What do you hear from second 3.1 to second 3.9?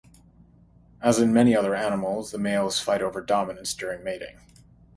dominance